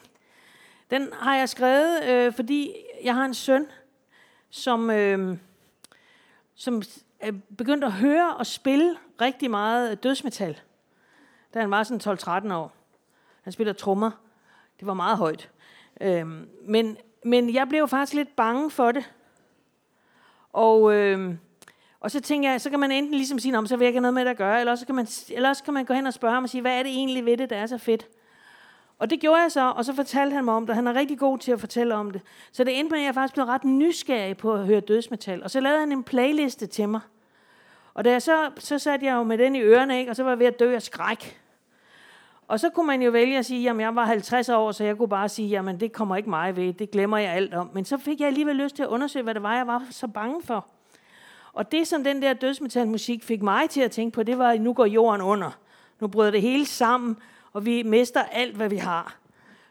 [0.90, 3.68] Den har jeg skrevet, øh, fordi jeg har en søn,
[4.50, 5.38] som, øh,
[6.56, 6.82] som
[7.20, 10.60] er begyndt at høre og spille rigtig meget dødsmetal,
[11.54, 12.18] da han var sådan
[12.50, 12.74] 12-13 år.
[13.42, 14.12] Han spiller trommer.
[14.80, 15.50] Det var meget højt.
[16.02, 16.28] Øh,
[16.62, 19.14] men, men jeg blev faktisk lidt bange for det.
[20.54, 21.36] Og, øh,
[22.00, 24.02] og så tænker jeg, så kan man enten ligesom sige, så vil jeg ikke have
[24.02, 26.08] noget med det at gøre, eller også kan man, eller også kan man gå hen
[26.08, 28.08] og spørge ham og sige, hvad er det egentlig ved det, der er så fedt?
[29.00, 30.76] Og det gjorde jeg så, og så fortalte han mig om det.
[30.76, 32.22] Han er rigtig god til at fortælle om det.
[32.52, 35.44] Så det endte med, at jeg faktisk blev ret nysgerrig på at høre dødsmetal.
[35.44, 37.02] Og så lavede han en playliste til mig.
[37.94, 40.12] Og da jeg så, så satte jeg jo med den i ørerne, ikke?
[40.12, 41.42] og så var jeg ved at dø af skræk.
[42.48, 44.98] Og så kunne man jo vælge at sige, at jeg var 50 år, så jeg
[44.98, 47.70] kunne bare sige, at det kommer ikke mig ved, det glemmer jeg alt om.
[47.74, 50.08] Men så fik jeg alligevel lyst til at undersøge, hvad det var, jeg var så
[50.08, 50.66] bange for.
[51.54, 54.62] Og det, som den der dødsmetalmusik fik mig til at tænke på, det var, at
[54.62, 55.52] nu går jorden under.
[56.00, 57.18] Nu bryder det hele sammen,
[57.58, 59.18] og vi mister alt, hvad vi har.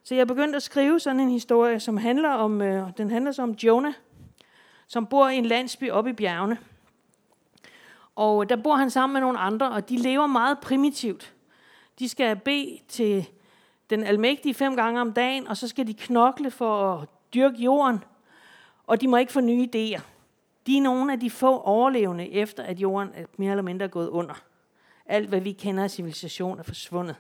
[0.03, 3.43] Så jeg begyndte at skrive sådan en historie, som handler om, øh, den handler så
[3.43, 3.93] om Jonah,
[4.87, 6.59] som bor i en landsby oppe i bjergene.
[8.17, 11.35] Og øh, der bor han sammen med nogle andre, og de lever meget primitivt.
[11.99, 13.29] De skal bede til
[13.91, 18.05] den almægtige fem gange om dagen, og så skal de knokle for at dyrke jorden,
[18.87, 20.01] og de må ikke få nye idéer.
[20.67, 24.09] De er nogle af de få overlevende, efter at jorden er mere eller mindre gået
[24.09, 24.35] under.
[25.07, 27.17] Alt, hvad vi kender af civilisation, er forsvundet.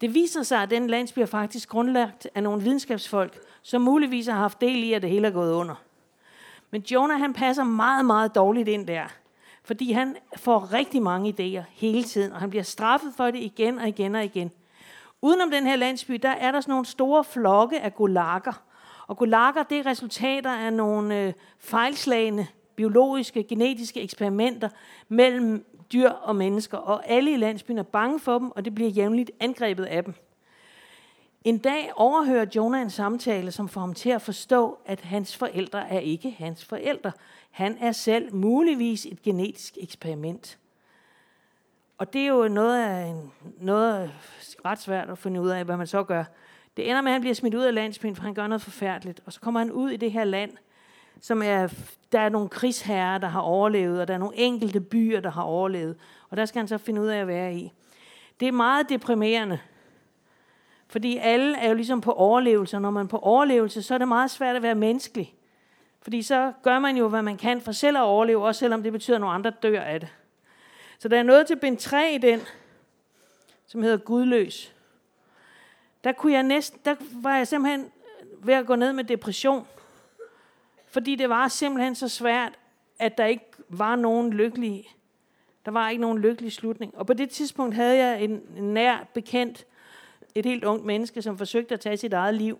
[0.00, 4.34] Det viser sig, at den landsby er faktisk grundlagt af nogle videnskabsfolk, som muligvis har
[4.34, 5.74] haft del i, at det hele er gået under.
[6.70, 9.04] Men Jonah han passer meget, meget dårligt ind der.
[9.64, 13.78] Fordi han får rigtig mange idéer hele tiden, og han bliver straffet for det igen
[13.78, 14.50] og igen og igen.
[15.22, 18.62] Udenom den her landsby, der er der sådan nogle store flokke af gulakker.
[19.06, 24.68] Og gulakker, det er resultater af nogle øh, fejlslagende biologiske, genetiske eksperimenter
[25.08, 26.78] mellem dyr og mennesker.
[26.78, 30.14] Og alle i landsbyen er bange for dem, og det bliver jævnligt angrebet af dem.
[31.44, 35.88] En dag overhører Jonah en samtale, som får ham til at forstå, at hans forældre
[35.90, 37.12] er ikke hans forældre.
[37.50, 40.58] Han er selv muligvis et genetisk eksperiment.
[41.98, 44.12] Og det er jo noget, af en, noget
[44.64, 46.24] ret svært at finde ud af, hvad man så gør.
[46.76, 49.20] Det ender med, at han bliver smidt ud af landsbyen, for han gør noget forfærdeligt.
[49.26, 50.50] Og så kommer han ud i det her land,
[51.20, 51.68] som er,
[52.12, 55.42] der er nogle krigsherrer, der har overlevet, og der er nogle enkelte byer, der har
[55.42, 55.96] overlevet.
[56.30, 57.72] Og der skal han så finde ud af at være i.
[58.40, 59.58] Det er meget deprimerende,
[60.88, 63.98] fordi alle er jo ligesom på overlevelse, og når man er på overlevelse, så er
[63.98, 65.34] det meget svært at være menneskelig.
[66.00, 68.92] Fordi så gør man jo, hvad man kan for selv at overleve, også selvom det
[68.92, 70.08] betyder, at nogle andre dør af det.
[70.98, 72.40] Så der er noget til bind 3 i den,
[73.66, 74.74] som hedder Gudløs.
[76.04, 77.90] Der, kunne jeg næsten, der var jeg simpelthen
[78.38, 79.66] ved at gå ned med depression.
[80.96, 82.58] Fordi det var simpelthen så svært,
[82.98, 84.84] at der ikke var nogen lykkelig,
[85.64, 86.96] der var ikke nogen lykkelig slutning.
[86.98, 89.66] Og på det tidspunkt havde jeg en, en nær bekendt,
[90.34, 92.58] et helt ungt menneske, som forsøgte at tage sit eget liv.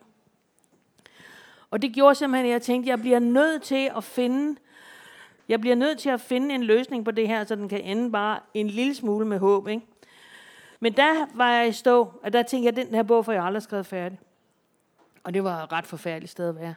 [1.71, 4.57] Og det gjorde simpelthen, at jeg tænkte, at jeg bliver nødt til at finde
[5.49, 8.13] jeg bliver nødt til at finde en løsning på det her, så den kan ende
[8.13, 9.69] bare en lille smule med håb.
[9.69, 9.87] Ikke?
[10.81, 13.33] Men der var jeg i stå, og der tænkte jeg, at den her bog får
[13.33, 14.21] jeg aldrig skrevet færdig.
[15.25, 16.75] Og det var et ret forfærdeligt sted at være.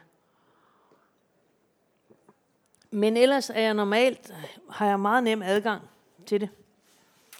[2.90, 4.34] Men ellers er jeg normalt,
[4.70, 5.82] har jeg meget nem adgang
[6.26, 6.48] til det.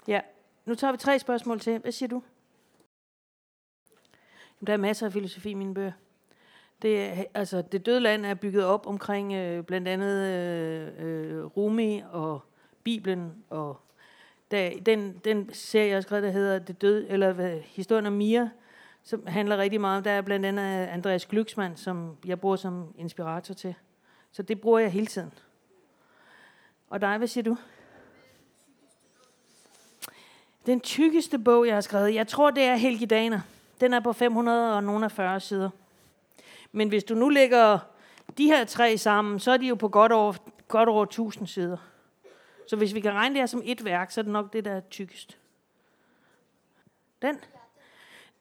[0.06, 0.20] Ja,
[0.64, 1.78] nu tager vi tre spørgsmål til.
[1.78, 2.22] Hvad siger du?
[4.66, 5.92] Der er masser af filosofi i mine bøger.
[6.82, 12.02] Det, altså, det døde land er bygget op omkring øh, blandt andet øh, øh, Rumi
[12.12, 12.40] og
[12.82, 13.80] Bibelen og
[14.50, 18.12] der, den, den serie, jeg har skrevet, der hedder det døde, eller hvad, historien om
[18.12, 18.50] Mia,
[19.02, 22.94] som handler rigtig meget om, der er blandt andet Andreas Glücksmann, som jeg bruger som
[22.98, 23.74] inspirator til.
[24.32, 25.32] Så det bruger jeg hele tiden.
[26.90, 27.56] Og dig, hvad siger du?
[30.66, 33.40] Den tykkeste bog, jeg har skrevet, jeg tror, det er Helge Daner.
[33.80, 35.70] Den er på 500 og nogle af 40 sider.
[36.72, 37.78] Men hvis du nu lægger
[38.38, 40.34] de her tre sammen, så er de jo på godt over,
[40.68, 41.76] godt over 1000 sider.
[42.68, 44.64] Så hvis vi kan regne det her som et værk, så er det nok det,
[44.64, 45.38] der er tykkest.
[47.22, 47.38] Den.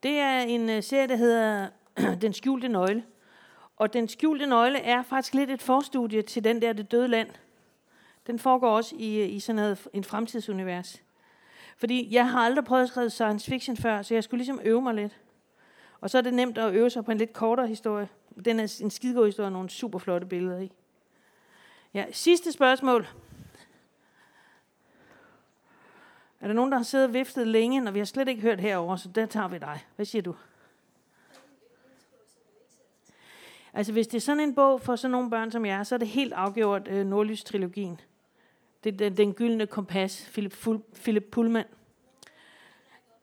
[0.04, 1.70] Det er en øh, serie, der hedder
[2.22, 3.04] Den skjulte nøgle.
[3.80, 7.30] Og Den skjulte nøgle er faktisk lidt et forstudie til den der Det døde land.
[8.28, 11.02] Den foregår også i, i sådan noget, en fremtidsunivers.
[11.78, 14.82] Fordi jeg har aldrig prøvet at skrive science fiction før, så jeg skulle ligesom øve
[14.82, 15.20] mig lidt.
[16.02, 18.10] Og så er det nemt at øve sig på en lidt kortere historie.
[18.46, 20.72] Den er en skidegod historie og nogle super flotte billeder i.
[21.94, 23.08] Ja, sidste spørgsmål.
[26.42, 28.60] Er der nogen, der har siddet og viftet længe, når vi har slet ikke hørt
[28.60, 29.86] herover, så der tager vi dig.
[29.96, 30.36] Hvad siger du?
[33.74, 36.00] Altså hvis det er sådan en bog for sådan nogle børn som jeg, så er
[36.00, 38.02] det helt afgjort øh, Nordlys-trilogien.
[38.84, 41.66] Det er den, den gyldne kompas, Philip, Ful, Philip Pullman.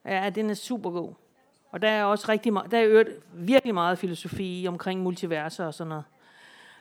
[0.05, 1.12] Ja, den er super god.
[1.70, 5.88] Og der er også rigtig meget, der er virkelig meget filosofi omkring multiverser og sådan
[5.88, 6.05] noget.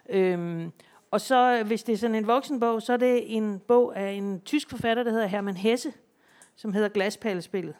[0.09, 0.72] Øhm,
[1.11, 4.11] og så, øh, hvis det er sådan en voksenbog, så er det en bog af
[4.11, 5.93] en tysk forfatter, der hedder Hermann Hesse,
[6.55, 7.76] som hedder Glaspalespillet.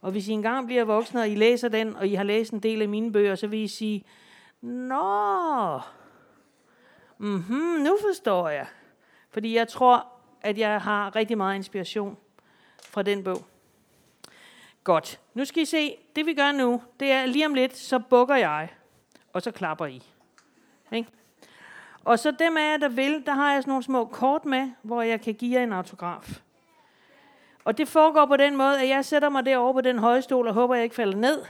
[0.00, 2.60] Og hvis I engang bliver voksne, og I læser den, og I har læst en
[2.60, 4.04] del af mine bøger, så vil I sige,
[4.66, 5.80] Nå,
[7.18, 8.66] mm-hmm, nu forstår jeg.
[9.30, 10.06] Fordi jeg tror,
[10.40, 12.16] at jeg har rigtig meget inspiration
[12.90, 13.44] fra den bog.
[14.84, 15.20] Godt.
[15.34, 18.34] Nu skal I se, det vi gør nu, det er lige om lidt, så bukker
[18.34, 18.68] jeg,
[19.32, 20.02] og så klapper I.
[20.92, 21.10] Ikke?
[22.04, 24.70] Og så dem af jer, der vil, der har jeg sådan nogle små kort med,
[24.82, 26.40] hvor jeg kan give jer en autograf.
[27.64, 30.48] Og det foregår på den måde, at jeg sætter mig derovre på den høje stol
[30.48, 31.44] og håber, at jeg ikke falder ned.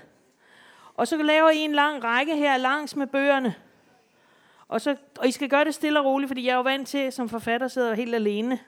[0.97, 3.55] Og så laver I en lang række her langs med bøgerne.
[4.69, 6.89] Og, så, og I skal gøre det stille og roligt, fordi jeg er jo vant
[6.89, 8.59] til, som forfatter sidder helt alene.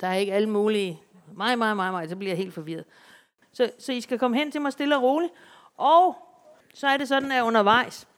[0.00, 1.00] Der er ikke alle mulige.
[1.36, 2.84] Mig, mig, mig, mig, så bliver jeg helt forvirret.
[3.52, 5.32] Så, så I skal komme hen til mig stille og roligt.
[5.76, 6.16] Og
[6.74, 8.08] så er det sådan, at undervejs,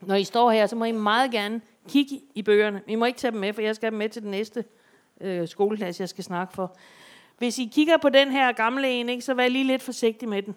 [0.00, 2.82] når I står her, så må I meget gerne kigge i bøgerne.
[2.86, 4.64] I må ikke tage dem med, for jeg skal have dem med til den næste
[5.20, 6.76] øh, skoleklasse, jeg skal snakke for.
[7.38, 10.42] Hvis I kigger på den her gamle en, ikke, så vær lige lidt forsigtig med
[10.42, 10.56] den.